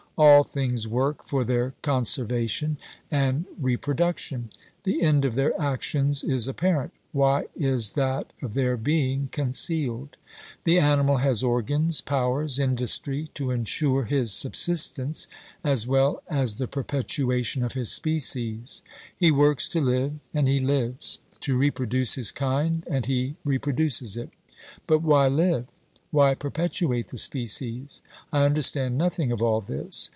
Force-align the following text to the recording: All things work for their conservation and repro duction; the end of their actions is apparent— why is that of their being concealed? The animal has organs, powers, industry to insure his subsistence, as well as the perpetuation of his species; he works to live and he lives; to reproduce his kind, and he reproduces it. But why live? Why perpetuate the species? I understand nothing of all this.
All 0.17 0.43
things 0.43 0.87
work 0.87 1.25
for 1.25 1.43
their 1.43 1.73
conservation 1.81 2.77
and 3.09 3.45
repro 3.59 3.95
duction; 3.95 4.51
the 4.83 5.01
end 5.01 5.25
of 5.25 5.33
their 5.33 5.59
actions 5.59 6.23
is 6.23 6.47
apparent— 6.47 6.93
why 7.11 7.45
is 7.55 7.93
that 7.93 8.31
of 8.39 8.53
their 8.53 8.77
being 8.77 9.29
concealed? 9.31 10.17
The 10.63 10.77
animal 10.77 11.17
has 11.17 11.41
organs, 11.41 12.01
powers, 12.01 12.59
industry 12.59 13.31
to 13.33 13.49
insure 13.49 14.03
his 14.03 14.31
subsistence, 14.31 15.27
as 15.63 15.87
well 15.87 16.21
as 16.27 16.57
the 16.57 16.67
perpetuation 16.67 17.63
of 17.63 17.73
his 17.73 17.91
species; 17.91 18.83
he 19.17 19.31
works 19.31 19.67
to 19.69 19.81
live 19.81 20.19
and 20.35 20.47
he 20.47 20.59
lives; 20.59 21.17
to 21.39 21.57
reproduce 21.57 22.13
his 22.13 22.31
kind, 22.31 22.83
and 22.85 23.07
he 23.07 23.37
reproduces 23.43 24.17
it. 24.17 24.29
But 24.85 25.01
why 25.01 25.29
live? 25.29 25.65
Why 26.11 26.35
perpetuate 26.35 27.07
the 27.07 27.17
species? 27.17 28.01
I 28.33 28.43
understand 28.43 28.97
nothing 28.97 29.31
of 29.31 29.41
all 29.41 29.61
this. 29.61 30.09